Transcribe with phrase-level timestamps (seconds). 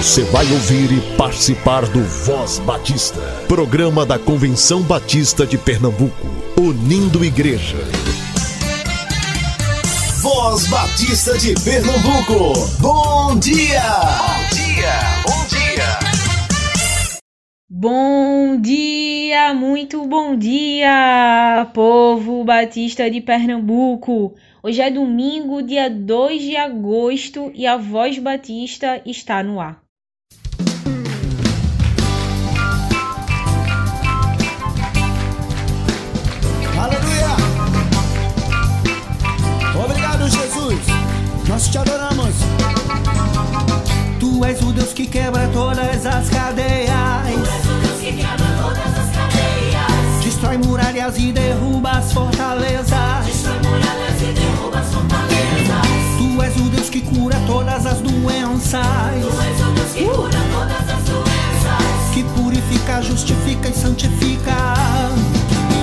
[0.00, 6.26] Você vai ouvir e participar do Voz Batista, programa da Convenção Batista de Pernambuco,
[6.58, 7.76] unindo igreja.
[10.22, 13.82] Voz Batista de Pernambuco, bom dia!
[13.92, 15.98] Bom dia, bom dia!
[17.68, 24.34] Bom dia, muito bom dia, povo batista de Pernambuco!
[24.62, 29.89] Hoje é domingo, dia 2 de agosto, e a Voz Batista está no ar.
[57.60, 58.80] Todas as doenças.
[59.20, 62.14] Tu és o Deus que cura todas as doenças.
[62.14, 64.56] Que purifica, justifica e santifica.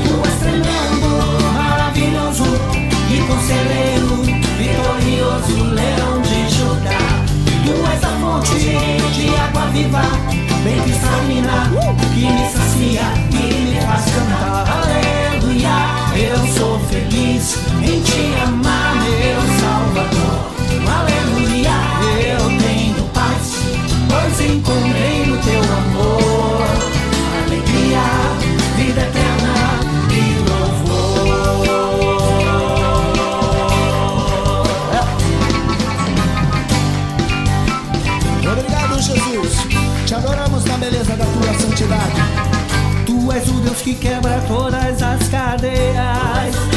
[0.04, 2.46] Tu és tremendo, maravilhoso
[3.10, 4.24] e conselheiro,
[4.58, 6.98] vitorioso, leão de Judá.
[7.64, 8.60] Tu és a fonte
[9.14, 10.02] de água viva,
[10.64, 11.70] bem cristalina,
[12.14, 14.77] que me sacia e me faz cantar.
[43.88, 46.77] Que quebra todas as cadeias.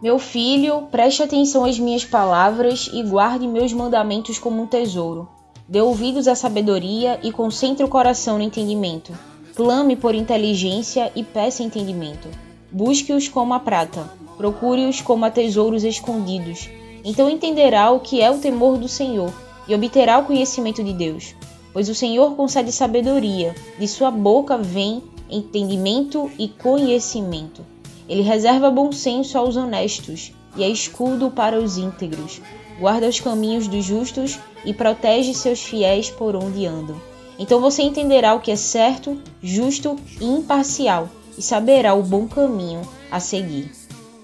[0.00, 5.28] Meu filho, preste atenção às minhas palavras e guarde meus mandamentos como um tesouro.
[5.68, 9.12] Dê ouvidos à sabedoria e concentre o coração no entendimento.
[9.56, 12.28] Clame por inteligência e peça entendimento.
[12.70, 16.70] Busque-os como a prata, procure-os como a tesouros escondidos.
[17.04, 19.32] Então entenderá o que é o temor do Senhor
[19.66, 21.34] e obterá o conhecimento de Deus.
[21.72, 27.77] Pois o Senhor concede sabedoria, de sua boca vem entendimento e conhecimento.
[28.08, 32.40] Ele reserva bom senso aos honestos e é escudo para os íntegros.
[32.80, 37.00] Guarda os caminhos dos justos e protege seus fiéis por onde andam.
[37.38, 42.82] Então você entenderá o que é certo, justo e imparcial e saberá o bom caminho
[43.10, 43.70] a seguir.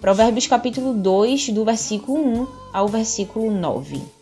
[0.00, 4.13] Provérbios capítulo 2, do versículo 1 ao versículo 9.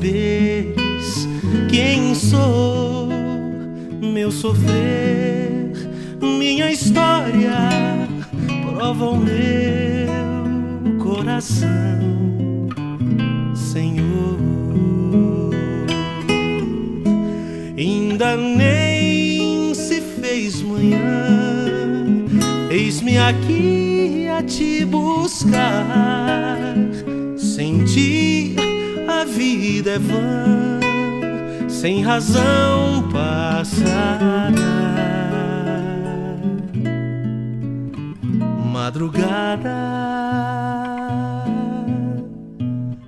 [0.00, 1.28] saberes
[1.68, 3.08] quem sou,
[4.00, 5.72] meu sofrer,
[6.20, 7.68] minha história
[8.64, 11.68] prova o meu coração,
[13.54, 14.38] Senhor.
[17.76, 21.26] Ainda nem se fez manhã,
[22.70, 26.74] eis-me aqui a te buscar,
[27.36, 28.59] sentir
[32.10, 34.50] razão passará.
[38.72, 39.76] Madrugada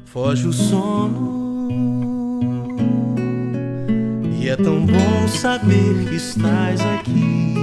[0.05, 1.69] foge o sono
[4.41, 7.55] e é tão bom saber que estás aqui,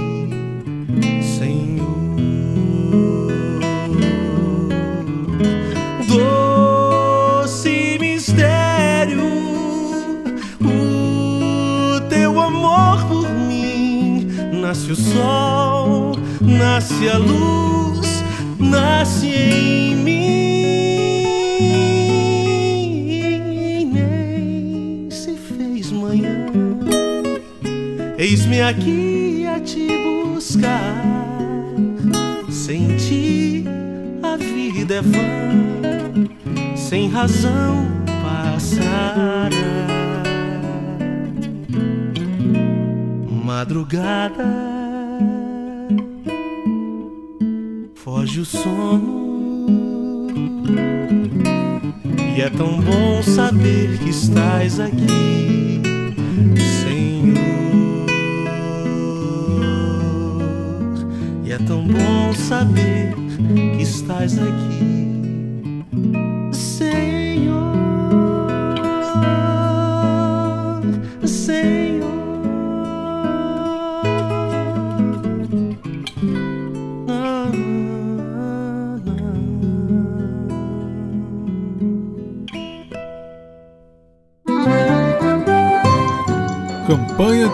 [17.00, 18.22] nasce a luz,
[18.58, 20.20] nasce em mim.
[23.92, 26.46] Nem se fez manhã,
[28.18, 31.02] eis-me aqui a te buscar.
[32.50, 33.64] Sem ti
[34.22, 36.28] a vida é vã,
[36.76, 37.86] sem razão
[38.22, 39.48] passará.
[43.42, 44.69] madrugada
[54.10, 55.80] estás aqui,
[56.82, 57.36] Senhor.
[61.44, 63.14] E é tão bom saber
[63.76, 65.09] que estás aqui.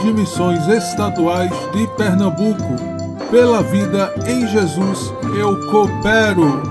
[0.06, 2.76] De Missões Estaduais de Pernambuco.
[3.29, 6.62] Pela vida em Jesus, eu coopero.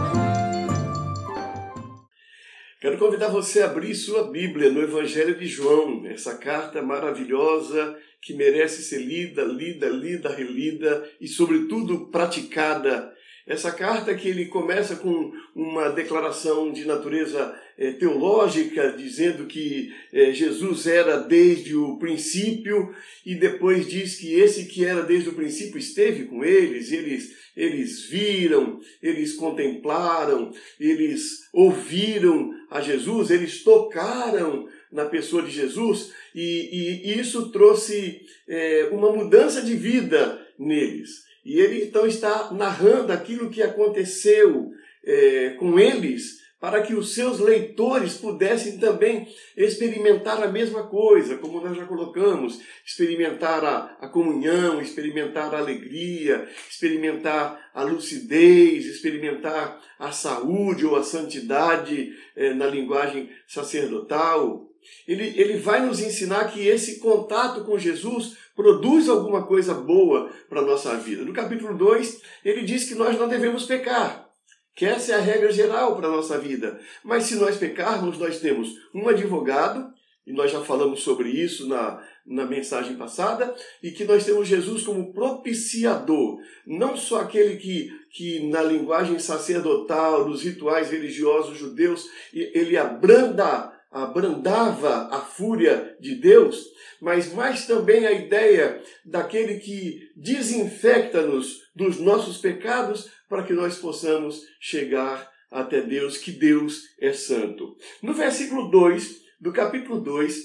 [2.80, 8.34] Quero convidar você a abrir sua Bíblia no Evangelho de João, essa carta maravilhosa que
[8.34, 13.14] merece ser lida, lida, lida, relida e, sobretudo, praticada
[13.48, 20.34] essa carta que ele começa com uma declaração de natureza é, teológica, dizendo que é,
[20.34, 25.78] Jesus era desde o princípio, e depois diz que esse que era desde o princípio
[25.78, 35.06] esteve com eles, eles, eles viram, eles contemplaram, eles ouviram a Jesus, eles tocaram na
[35.06, 41.26] pessoa de Jesus, e, e isso trouxe é, uma mudança de vida neles.
[41.46, 44.72] E ele então está narrando aquilo que aconteceu
[45.06, 51.62] é, com eles, para que os seus leitores pudessem também experimentar a mesma coisa, como
[51.62, 60.12] nós já colocamos, experimentar a, a comunhão, experimentar a alegria, experimentar a lucidez, experimentar a
[60.12, 64.68] saúde ou a santidade é, na linguagem sacerdotal.
[65.08, 70.62] Ele, ele vai nos ensinar que esse contato com Jesus produz alguma coisa boa para
[70.62, 71.24] a nossa vida.
[71.24, 74.30] No capítulo 2, ele diz que nós não devemos pecar,
[74.76, 76.80] que essa é a regra geral para a nossa vida.
[77.04, 79.94] Mas se nós pecarmos, nós temos um advogado,
[80.26, 84.84] e nós já falamos sobre isso na, na mensagem passada, e que nós temos Jesus
[84.84, 92.76] como propiciador, não só aquele que, que na linguagem sacerdotal, dos rituais religiosos judeus, ele
[92.76, 96.66] abranda abrandava a fúria de Deus,
[97.02, 104.42] mas mais também a ideia daquele que desinfecta-nos dos nossos pecados para que nós possamos
[104.60, 107.78] chegar até Deus que Deus é santo.
[108.04, 110.42] No versículo 2 do capítulo 2,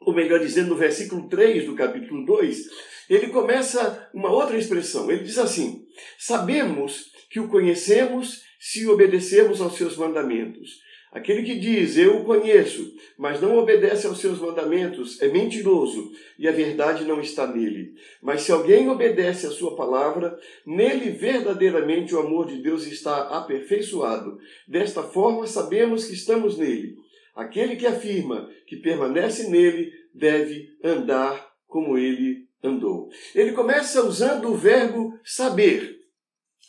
[0.00, 2.64] ou melhor dizendo, no versículo 3 do capítulo 2,
[3.10, 5.10] ele começa uma outra expressão.
[5.10, 5.84] Ele diz assim:
[6.16, 10.86] Sabemos que o conhecemos se obedecermos aos seus mandamentos.
[11.10, 16.46] Aquele que diz, eu o conheço, mas não obedece aos seus mandamentos, é mentiroso e
[16.46, 17.94] a verdade não está nele.
[18.22, 24.38] Mas se alguém obedece à sua palavra, nele verdadeiramente o amor de Deus está aperfeiçoado.
[24.66, 26.96] Desta forma sabemos que estamos nele.
[27.34, 33.08] Aquele que afirma que permanece nele deve andar como ele andou.
[33.34, 36.00] Ele começa usando o verbo saber.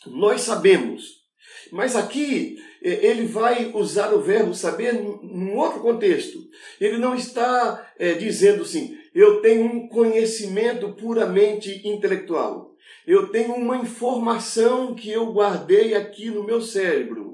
[0.06, 1.20] Nós sabemos.
[1.72, 6.38] Mas aqui ele vai usar o verbo saber num outro contexto.
[6.80, 12.74] Ele não está é, dizendo assim, eu tenho um conhecimento puramente intelectual.
[13.06, 17.29] Eu tenho uma informação que eu guardei aqui no meu cérebro.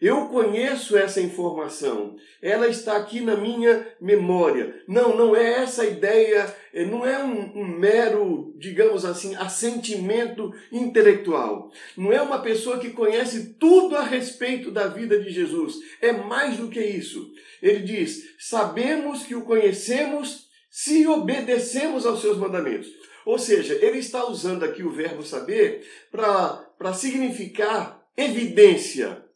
[0.00, 4.82] Eu conheço essa informação, ela está aqui na minha memória.
[4.88, 11.70] Não, não é essa ideia, eh, não é um, um, mero, digamos assim, assentimento intelectual.
[11.98, 15.76] Não é uma pessoa que conhece tudo a respeito da vida de Jesus.
[16.00, 17.30] É mais do que isso.
[17.60, 22.88] Ele diz: sabemos que o conhecemos se obedecemos aos seus mandamentos.
[23.26, 29.28] Ou seja, ele está usando aqui o verbo saber para significar evidência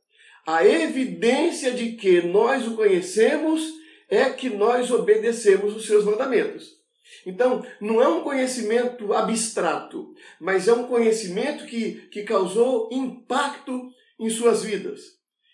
[0.46, 3.72] a evidência de que nós o conhecemos
[4.08, 6.84] é que nós obedecemos os seus mandamentos.
[7.26, 14.28] Então, não é um conhecimento abstrato, mas é um conhecimento que, que causou impacto em
[14.28, 15.00] suas vidas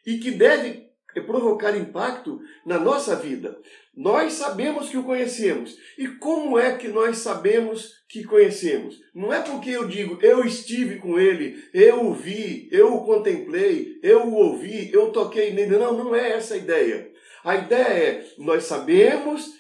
[0.06, 0.90] e que deve
[1.26, 3.59] provocar impacto na nossa vida.
[3.94, 5.76] Nós sabemos que o conhecemos.
[5.99, 9.00] E como é que nós sabemos que conhecemos?
[9.14, 13.99] Não é porque eu digo, eu estive com ele, eu o vi, eu o contemplei,
[14.02, 15.76] eu o ouvi, eu toquei nele.
[15.76, 17.11] Não, não é essa a ideia.
[17.44, 19.54] A ideia é, nós sabemos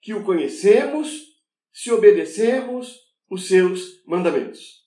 [0.00, 1.30] que o conhecemos
[1.72, 2.96] se obedecemos
[3.30, 4.80] os seus mandamentos.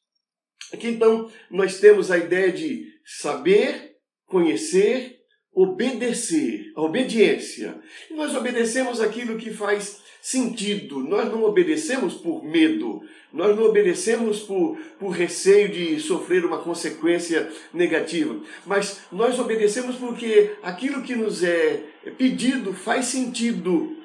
[0.72, 3.96] Aqui então nós temos a ideia de saber,
[4.26, 5.13] conhecer
[5.54, 7.76] obedecer, a obediência.
[8.10, 11.00] E nós obedecemos aquilo que faz sentido.
[11.00, 17.52] Nós não obedecemos por medo, nós não obedecemos por, por receio de sofrer uma consequência
[17.74, 21.84] negativa, mas nós obedecemos porque aquilo que nos é
[22.18, 23.98] pedido faz sentido,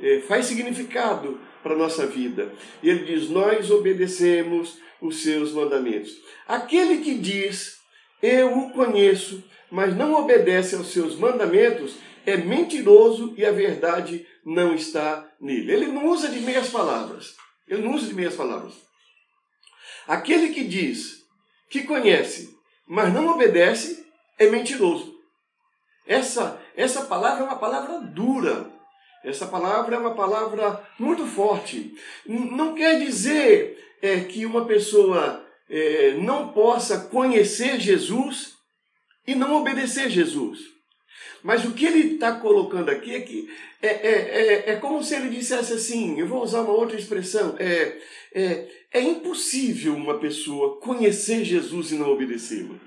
[0.00, 2.52] é, faz significado para a nossa vida.
[2.82, 6.20] E ele diz: Nós obedecemos os seus mandamentos.
[6.46, 7.78] Aquele que diz,
[8.22, 14.74] Eu o conheço, mas não obedece aos seus mandamentos, é mentiroso e a verdade não
[14.74, 15.72] está nele.
[15.72, 17.34] Ele não usa de meias palavras.
[17.68, 18.74] Ele não usa de meias palavras.
[20.06, 21.24] Aquele que diz
[21.68, 22.56] que conhece,
[22.86, 24.06] mas não obedece,
[24.38, 25.14] é mentiroso.
[26.06, 28.70] Essa, essa palavra é uma palavra dura.
[29.24, 31.94] Essa palavra é uma palavra muito forte.
[32.26, 38.53] Não quer dizer é, que uma pessoa é, não possa conhecer Jesus
[39.26, 40.58] e não obedecer Jesus.
[41.42, 43.48] Mas o que ele está colocando aqui é que
[43.82, 47.54] é, é, é, é, como se ele dissesse assim: eu vou usar uma outra expressão.
[47.58, 47.98] É,
[48.34, 52.80] é, é impossível uma pessoa conhecer Jesus e não obedecê-lo.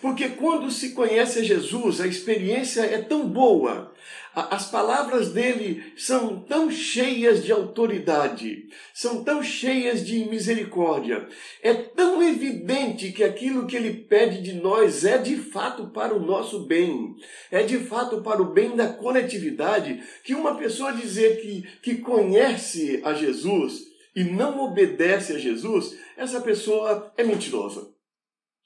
[0.00, 3.92] Porque quando se conhece Jesus, a experiência é tão boa,
[4.32, 11.26] as palavras dele são tão cheias de autoridade, são tão cheias de misericórdia.
[11.60, 16.24] É tão evidente que aquilo que ele pede de nós é de fato para o
[16.24, 17.16] nosso bem,
[17.50, 23.00] é de fato para o bem da coletividade, que uma pessoa dizer que, que conhece
[23.04, 27.89] a Jesus e não obedece a Jesus, essa pessoa é mentirosa.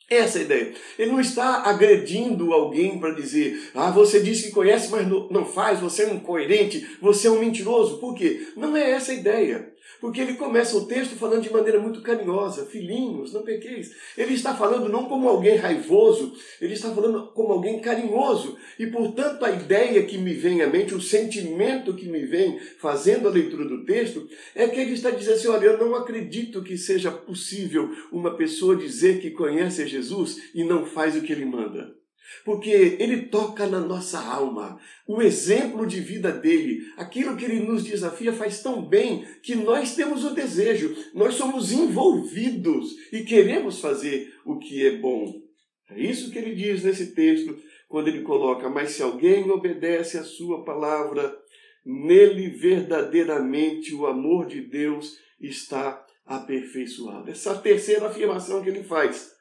[0.09, 0.75] Essa é a ideia.
[0.99, 5.81] Ele não está agredindo alguém para dizer, ah, você disse que conhece, mas não faz,
[5.81, 7.99] você é um incoerente, você é um mentiroso.
[7.99, 8.49] Por quê?
[8.57, 9.74] Não é essa a ideia.
[10.05, 13.91] Porque ele começa o texto falando de maneira muito carinhosa, filhinhos, não pequeis.
[14.19, 18.55] Ele está falando não como alguém raivoso, ele está falando como alguém carinhoso.
[18.79, 23.29] E portanto a ideia que me vem à mente, o sentimento que me vem fazendo
[23.29, 26.77] a leitura do texto, é que ele está dizendo assim: olha, eu não acredito que
[26.77, 32.04] seja possível uma pessoa dizer que conhece Jesus e não faz o que ele manda
[32.45, 34.79] porque ele toca na nossa alma.
[35.07, 39.95] O exemplo de vida dele, aquilo que ele nos desafia, faz tão bem que nós
[39.95, 45.43] temos o desejo, nós somos envolvidos e queremos fazer o que é bom.
[45.91, 47.57] É isso que ele diz nesse texto,
[47.89, 51.37] quando ele coloca: Mas se alguém obedece à sua palavra,
[51.85, 57.31] nele verdadeiramente o amor de Deus está aperfeiçoado.
[57.31, 59.34] Essa terceira afirmação que ele faz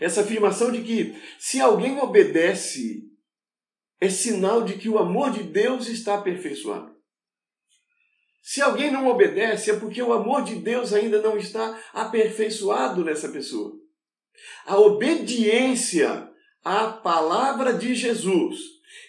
[0.00, 3.02] Essa afirmação de que se alguém obedece,
[4.00, 6.94] é sinal de que o amor de Deus está aperfeiçoado.
[8.42, 13.30] Se alguém não obedece, é porque o amor de Deus ainda não está aperfeiçoado nessa
[13.30, 13.72] pessoa.
[14.66, 16.30] A obediência
[16.62, 18.58] à palavra de Jesus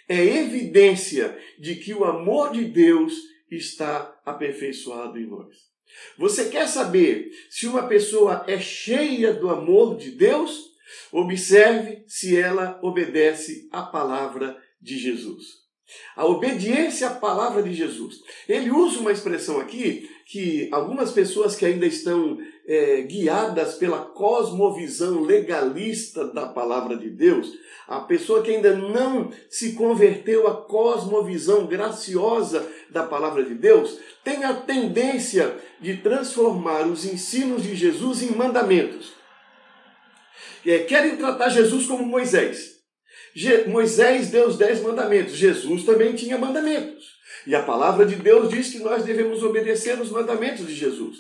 [0.08, 3.14] é evidência de que o amor de Deus
[3.52, 5.75] está aperfeiçoado em nós.
[6.18, 10.74] Você quer saber se uma pessoa é cheia do amor de Deus?
[11.12, 15.66] Observe se ela obedece à palavra de Jesus.
[16.16, 18.16] A obediência à palavra de Jesus.
[18.48, 25.22] Ele usa uma expressão aqui que algumas pessoas que ainda estão é, guiadas pela cosmovisão
[25.22, 27.52] legalista da palavra de Deus,
[27.88, 34.44] a pessoa que ainda não se converteu à cosmovisão graciosa da palavra de Deus, tem
[34.44, 39.14] a tendência de transformar os ensinos de Jesus em mandamentos.
[40.66, 42.76] É, querem tratar Jesus como Moisés.
[43.68, 47.16] Moisés deu os dez mandamentos, Jesus também tinha mandamentos.
[47.46, 51.18] E a palavra de Deus diz que nós devemos obedecer os mandamentos de Jesus.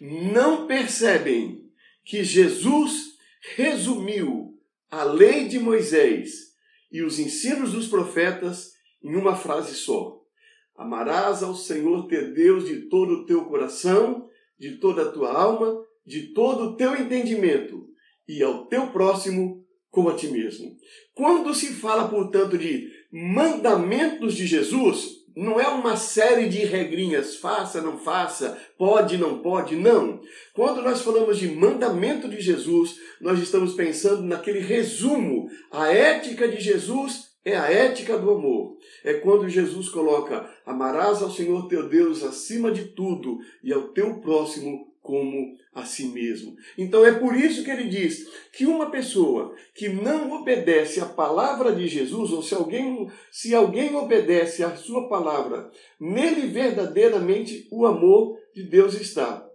[0.00, 1.68] Não percebem
[2.04, 3.16] que Jesus
[3.56, 4.58] resumiu
[4.90, 6.48] a lei de Moisés
[6.90, 10.20] e os ensinos dos profetas em uma frase só:
[10.76, 14.28] Amarás ao Senhor teu Deus de todo o teu coração,
[14.58, 17.88] de toda a tua alma, de todo o teu entendimento,
[18.26, 20.76] e ao teu próximo como a ti mesmo.
[21.14, 27.80] Quando se fala, portanto, de mandamentos de Jesus, não é uma série de regrinhas, faça,
[27.80, 30.20] não faça, pode, não pode, não.
[30.52, 35.48] Quando nós falamos de mandamento de Jesus, nós estamos pensando naquele resumo.
[35.70, 38.78] A ética de Jesus é a ética do amor.
[39.04, 44.18] É quando Jesus coloca: amarás ao Senhor teu Deus acima de tudo e ao teu
[44.18, 46.54] próximo como a si mesmo.
[46.76, 51.74] Então é por isso que ele diz que uma pessoa que não obedece à palavra
[51.74, 58.38] de Jesus, ou se alguém, se alguém obedece à sua palavra, nele verdadeiramente o amor
[58.54, 59.48] de Deus está.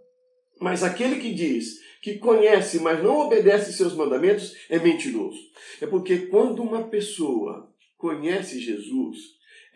[0.60, 5.38] Mas aquele que diz que conhece, mas não obedece seus mandamentos, é mentiroso.
[5.80, 9.20] É porque quando uma pessoa conhece Jesus,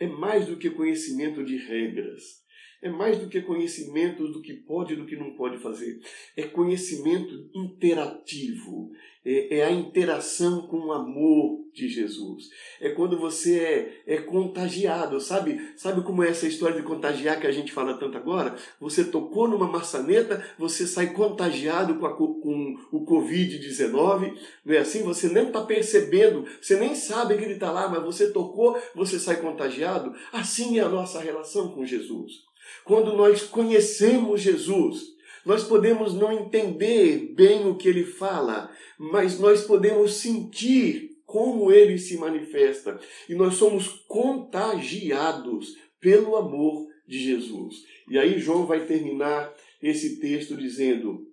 [0.00, 2.47] é mais do que conhecimento de regras
[2.80, 6.00] é mais do que conhecimento do que pode e do que não pode fazer.
[6.36, 8.92] É conhecimento interativo.
[9.24, 12.48] É, é, a interação com o amor de Jesus.
[12.80, 13.58] É quando você
[14.06, 15.20] é, é contagiado.
[15.20, 18.56] Sabe, sabe como é essa história de contagiar que a gente fala tanto agora?
[18.80, 24.34] Você tocou numa maçaneta, você sai contagiado com, a, com o Covid-19.
[24.64, 25.02] Não é assim?
[25.02, 29.18] Você nem está percebendo, você nem sabe que ele está lá, mas você tocou, você
[29.18, 30.14] sai contagiado.
[30.32, 32.47] Assim é a nossa relação com Jesus.
[32.84, 39.62] Quando nós conhecemos Jesus, nós podemos não entender bem o que ele fala, mas nós
[39.64, 47.84] podemos sentir como ele se manifesta e nós somos contagiados pelo amor de Jesus.
[48.10, 51.26] E aí João vai terminar esse texto dizendo: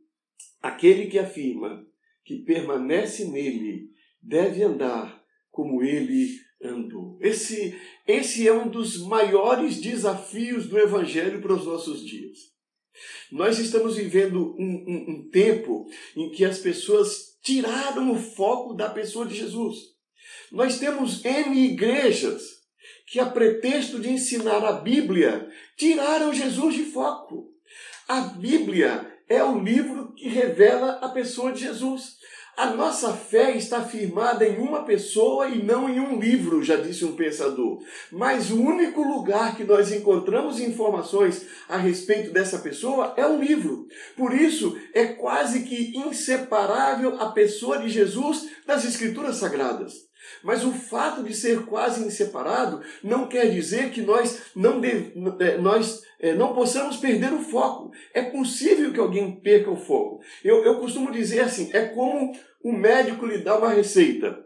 [0.62, 1.86] aquele que afirma
[2.24, 6.44] que permanece nele deve andar como ele.
[7.26, 7.76] Esse,
[8.08, 12.38] esse é um dos maiores desafios do Evangelho para os nossos dias.
[13.32, 15.86] Nós estamos vivendo um, um, um tempo
[16.16, 19.78] em que as pessoas tiraram o foco da pessoa de Jesus.
[20.52, 22.44] Nós temos N igrejas
[23.08, 27.52] que, a pretexto de ensinar a Bíblia, tiraram Jesus de foco.
[28.08, 32.14] A Bíblia é o livro que revela a pessoa de Jesus.
[32.58, 37.04] A nossa fé está firmada em uma pessoa e não em um livro, já disse
[37.04, 37.82] um pensador.
[38.10, 43.88] Mas o único lugar que nós encontramos informações a respeito dessa pessoa é um livro.
[44.15, 50.06] Por isso, é quase que inseparável a pessoa de Jesus das Escrituras Sagradas.
[50.41, 54.80] Mas o fato de ser quase inseparado não quer dizer que nós não,
[55.39, 57.92] é, nós não possamos perder o foco.
[58.14, 60.22] É possível que alguém perca o foco.
[60.44, 62.34] Eu, eu costumo dizer assim: é como
[62.64, 64.44] o médico lhe dá uma receita.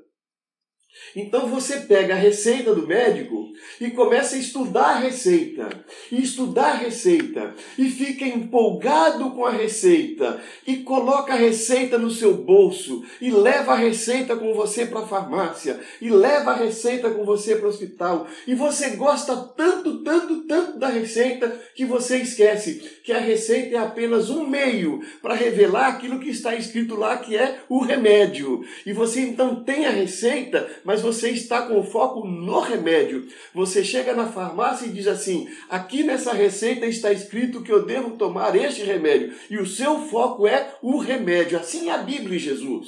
[1.16, 3.50] Então você pega a receita do médico
[3.80, 5.70] e começa a estudar a receita,
[6.12, 12.12] e estudar a receita, e fica empolgado com a receita, e coloca a receita no
[12.12, 17.10] seu bolso, e leva a receita com você para a farmácia, e leva a receita
[17.10, 22.18] com você para o hospital, e você gosta tanto, tanto, tanto da receita que você
[22.18, 27.18] esquece que a receita é apenas um meio para revelar aquilo que está escrito lá,
[27.18, 28.62] que é o remédio.
[28.86, 33.28] E você então tem a receita, mas você está com o foco no remédio.
[33.54, 38.18] Você chega na farmácia e diz assim: aqui nessa receita está escrito que eu devo
[38.18, 39.34] tomar este remédio.
[39.50, 41.58] E o seu foco é o remédio.
[41.58, 42.88] Assim é a Bíblia e Jesus.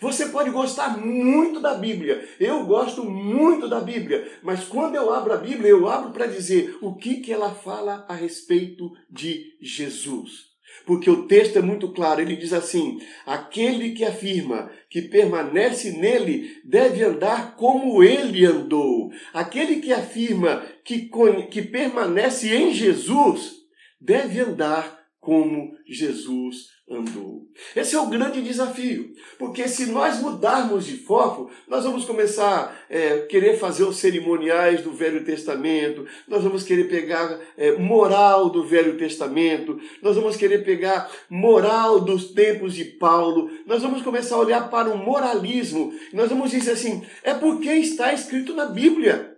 [0.00, 2.28] Você pode gostar muito da Bíblia.
[2.38, 4.38] Eu gosto muito da Bíblia.
[4.42, 8.04] Mas quando eu abro a Bíblia, eu abro para dizer o que, que ela fala
[8.08, 10.55] a respeito de Jesus.
[10.84, 12.20] Porque o texto é muito claro.
[12.20, 19.10] Ele diz assim: aquele que afirma que permanece nele deve andar como ele andou.
[19.32, 21.10] Aquele que afirma que,
[21.50, 23.54] que permanece em Jesus
[24.00, 27.46] deve andar como Jesus andou.
[27.74, 32.94] Esse é o grande desafio, porque se nós mudarmos de foco, nós vamos começar a
[32.94, 38.64] é, querer fazer os cerimoniais do Velho Testamento, nós vamos querer pegar é, moral do
[38.64, 44.40] Velho Testamento, nós vamos querer pegar moral dos tempos de Paulo, nós vamos começar a
[44.40, 49.34] olhar para o moralismo, nós vamos dizer assim: é porque está escrito na Bíblia.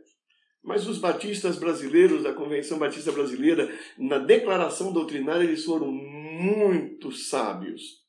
[0.62, 5.90] Mas os batistas brasileiros, da Convenção Batista Brasileira, na declaração doutrinária, eles foram
[6.38, 8.06] muito sábios.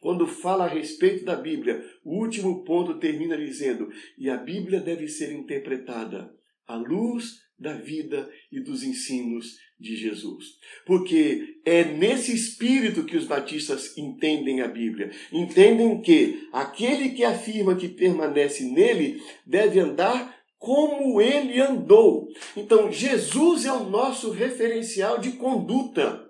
[0.00, 5.08] Quando fala a respeito da Bíblia, o último ponto termina dizendo: e a Bíblia deve
[5.08, 6.32] ser interpretada
[6.66, 10.44] à luz da vida e dos ensinos de Jesus.
[10.86, 15.10] Porque é nesse espírito que os batistas entendem a Bíblia.
[15.32, 22.28] Entendem que aquele que afirma que permanece nele deve andar como ele andou.
[22.56, 26.27] Então, Jesus é o nosso referencial de conduta.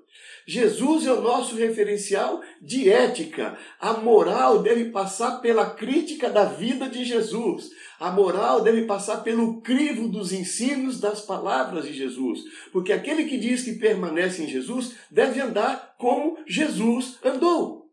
[0.48, 3.58] Jesus é o nosso referencial de ética.
[3.78, 7.68] A moral deve passar pela crítica da vida de Jesus.
[8.00, 12.40] A moral deve passar pelo crivo dos ensinos das palavras de Jesus.
[12.72, 17.92] Porque aquele que diz que permanece em Jesus deve andar como Jesus andou.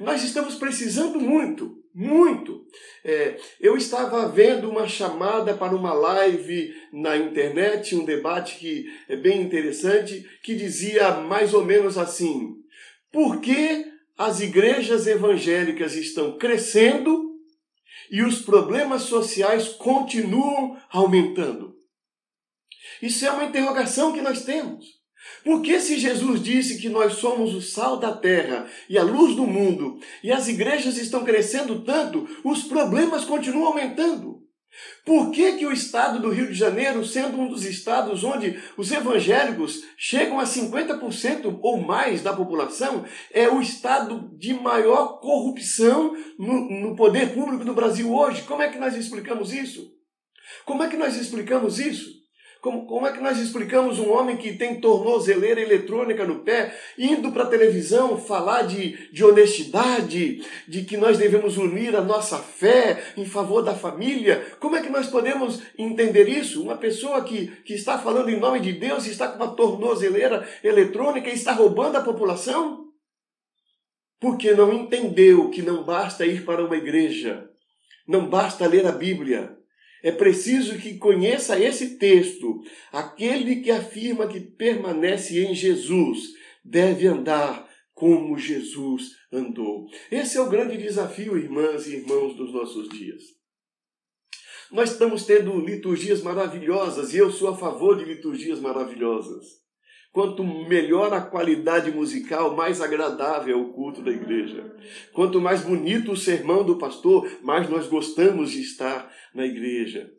[0.00, 2.66] Nós estamos precisando muito muito.
[3.04, 9.16] É, eu estava vendo uma chamada para uma live na internet, um debate que é
[9.16, 12.56] bem interessante, que dizia mais ou menos assim:
[13.10, 17.32] por que as igrejas evangélicas estão crescendo
[18.10, 21.76] e os problemas sociais continuam aumentando?
[23.00, 25.01] Isso é uma interrogação que nós temos.
[25.44, 29.46] Porque se Jesus disse que nós somos o sal da terra e a luz do
[29.46, 34.42] mundo, e as igrejas estão crescendo tanto, os problemas continuam aumentando?
[35.04, 38.90] Por que, que o estado do Rio de Janeiro, sendo um dos estados onde os
[38.90, 46.70] evangélicos chegam a 50% ou mais da população, é o estado de maior corrupção no,
[46.70, 48.42] no poder público do Brasil hoje?
[48.42, 49.90] Como é que nós explicamos isso?
[50.64, 52.21] Como é que nós explicamos isso?
[52.62, 57.32] Como, como é que nós explicamos um homem que tem tornozeleira eletrônica no pé, indo
[57.32, 63.02] para a televisão falar de, de honestidade, de que nós devemos unir a nossa fé
[63.16, 64.46] em favor da família?
[64.60, 66.62] Como é que nós podemos entender isso?
[66.62, 71.28] Uma pessoa que, que está falando em nome de Deus, está com uma tornozeleira eletrônica
[71.28, 72.84] e está roubando a população?
[74.20, 77.44] Porque não entendeu que não basta ir para uma igreja,
[78.06, 79.60] não basta ler a Bíblia
[80.02, 82.60] é preciso que conheça esse texto.
[82.90, 86.34] Aquele que afirma que permanece em Jesus
[86.64, 89.86] deve andar como Jesus andou.
[90.10, 93.22] Esse é o grande desafio, irmãs e irmãos dos nossos dias.
[94.72, 99.61] Nós estamos tendo liturgias maravilhosas e eu sou a favor de liturgias maravilhosas.
[100.12, 104.76] Quanto melhor a qualidade musical, mais agradável é o culto da igreja.
[105.10, 110.12] Quanto mais bonito o sermão do pastor, mais nós gostamos de estar na igreja.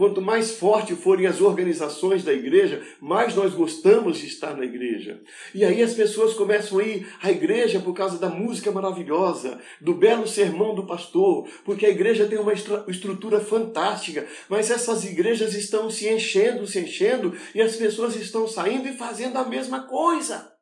[0.00, 5.20] Quanto mais forte forem as organizações da igreja, mais nós gostamos de estar na igreja.
[5.54, 9.92] E aí as pessoas começam a ir à igreja por causa da música maravilhosa, do
[9.92, 15.90] belo sermão do pastor, porque a igreja tem uma estrutura fantástica, mas essas igrejas estão
[15.90, 20.59] se enchendo, se enchendo, e as pessoas estão saindo e fazendo a mesma coisa.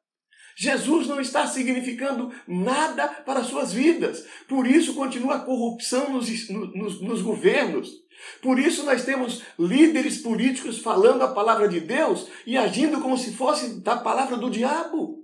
[0.61, 4.27] Jesus não está significando nada para suas vidas.
[4.49, 7.93] Por isso continua a corrupção nos, nos, nos governos.
[8.43, 13.35] Por isso nós temos líderes políticos falando a palavra de Deus e agindo como se
[13.35, 15.23] fosse da palavra do diabo.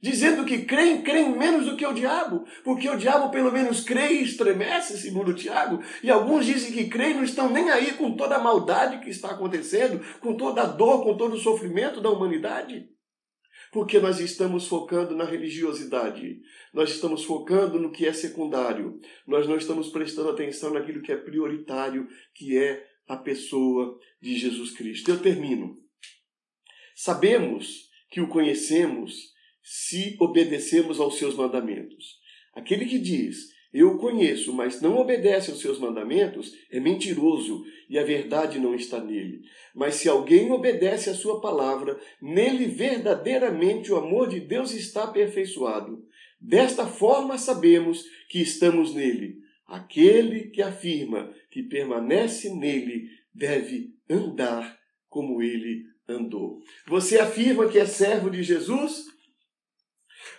[0.00, 4.12] Dizendo que creem, creem menos do que o diabo, porque o diabo pelo menos crê
[4.12, 8.36] e estremece, segundo Tiago, e alguns dizem que creem não estão nem aí com toda
[8.36, 12.86] a maldade que está acontecendo, com toda a dor, com todo o sofrimento da humanidade.
[13.72, 16.40] Porque nós estamos focando na religiosidade,
[16.72, 21.16] nós estamos focando no que é secundário, nós não estamos prestando atenção naquilo que é
[21.16, 25.10] prioritário, que é a pessoa de Jesus Cristo.
[25.10, 25.76] Eu termino.
[26.94, 32.18] Sabemos que o conhecemos se obedecemos aos seus mandamentos.
[32.54, 37.98] Aquele que diz, eu o conheço, mas não obedece aos seus mandamentos, é mentiroso e
[37.98, 39.42] a verdade não está nele.
[39.74, 46.02] Mas se alguém obedece à sua palavra, nele verdadeiramente o amor de Deus está aperfeiçoado.
[46.40, 49.38] Desta forma sabemos que estamos nele.
[49.66, 54.78] Aquele que afirma que permanece nele deve andar
[55.10, 56.62] como ele andou.
[56.86, 59.07] Você afirma que é servo de Jesus?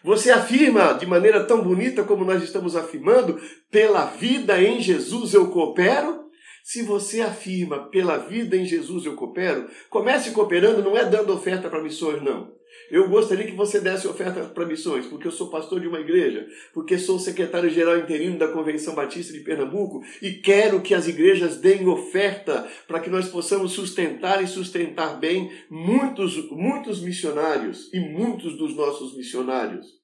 [0.04, 5.50] Você afirma de maneira tão bonita como nós estamos afirmando, pela vida em Jesus eu
[5.50, 6.30] coopero?
[6.64, 11.70] Se você afirma pela vida em Jesus eu coopero, comece cooperando, não é dando oferta
[11.70, 12.59] para missões, não.
[12.90, 16.48] Eu gostaria que você desse oferta para missões, porque eu sou pastor de uma igreja,
[16.74, 21.88] porque sou secretário-geral interino da Convenção Batista de Pernambuco e quero que as igrejas deem
[21.88, 28.76] oferta para que nós possamos sustentar e sustentar bem muitos, muitos missionários e muitos dos
[28.76, 30.00] nossos missionários.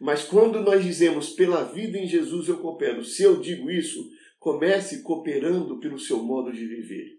[0.00, 4.06] Mas quando nós dizemos pela vida em Jesus eu coopero, se eu digo isso,
[4.38, 7.18] comece cooperando pelo seu modo de viver.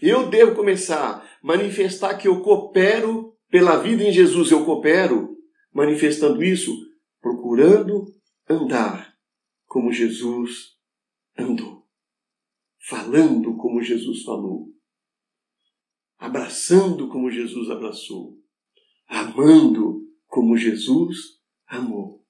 [0.00, 5.36] Eu devo começar a manifestar que eu coopero pela vida em Jesus eu coopero,
[5.72, 6.72] manifestando isso,
[7.20, 8.06] procurando
[8.48, 9.14] andar
[9.66, 10.76] como Jesus
[11.36, 11.86] andou,
[12.88, 14.68] falando como Jesus falou,
[16.18, 18.38] abraçando como Jesus abraçou,
[19.08, 21.16] amando como Jesus
[21.66, 22.24] amou,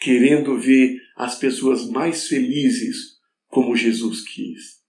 [0.00, 3.14] querendo ver as pessoas mais felizes
[3.46, 4.82] como Jesus quis.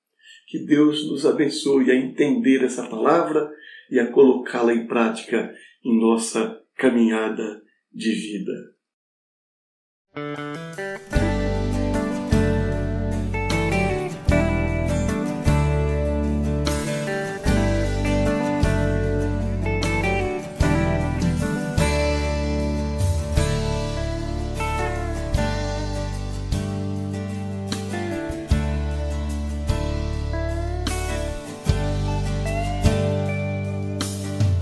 [0.48, 3.52] Que Deus nos abençoe a entender essa palavra
[3.90, 5.54] e a colocá-la em prática
[5.86, 7.62] em nossa caminhada
[7.94, 8.76] de vida.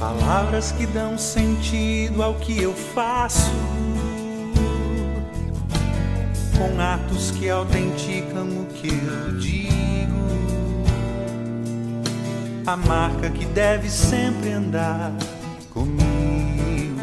[0.03, 3.53] Palavras que dão sentido ao que eu faço,
[6.57, 10.27] com atos que autenticam o que eu digo,
[12.67, 15.13] a marca que deve sempre andar
[15.73, 16.99] comigo,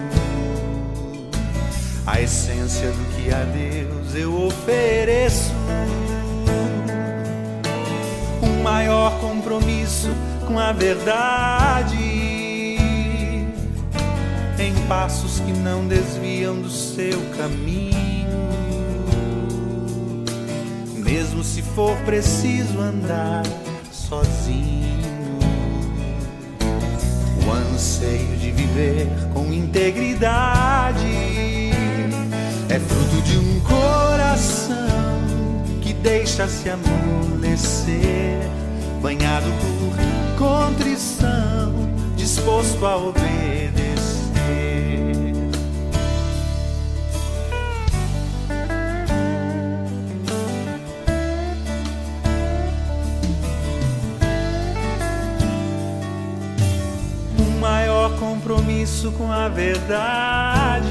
[2.07, 5.55] a essência do que a Deus eu ofereço,
[8.43, 10.11] um maior compromisso
[10.47, 12.10] com a verdade
[14.61, 18.29] em passos que não desviam do seu caminho,
[20.97, 23.43] mesmo se for preciso andar
[23.91, 25.01] sozinho.
[27.47, 31.07] O anseio de viver com integridade
[32.69, 34.77] é fruto de um coração
[35.81, 38.43] que deixa se amolecer,
[39.01, 39.51] banhado
[40.37, 41.73] por contrição,
[42.15, 43.90] disposto a obedecer
[58.21, 60.91] compromisso com a verdade,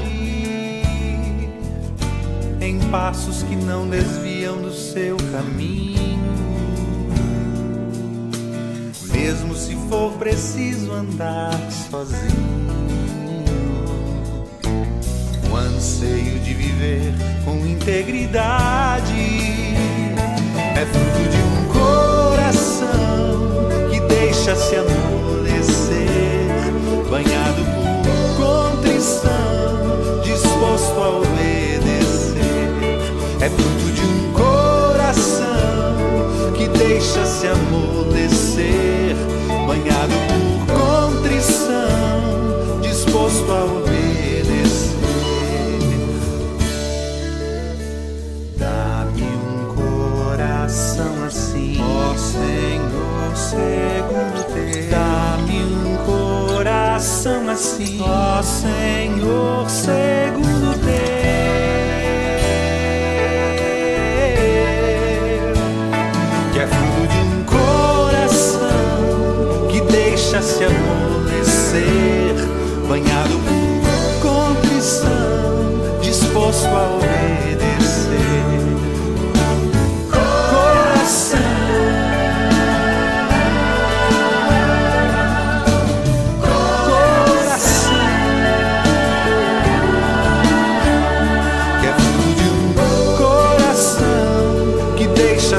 [2.60, 5.98] em passos que não desviam do seu caminho,
[9.12, 11.52] mesmo se for preciso andar
[11.90, 12.99] sozinho.
[15.80, 19.14] Anseio de viver com integridade
[20.76, 23.48] é fruto de um coração
[23.90, 26.50] que deixa se amolecer
[27.10, 27.64] banhado
[28.04, 32.44] por contrição, disposto a obedecer.
[33.40, 35.32] É fruto de um coração
[36.58, 37.99] que deixa se amolecer,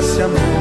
[0.02, 0.61] esse amor.